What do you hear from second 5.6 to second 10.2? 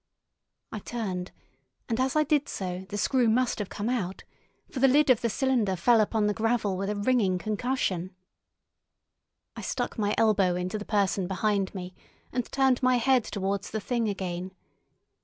fell upon the gravel with a ringing concussion. I stuck my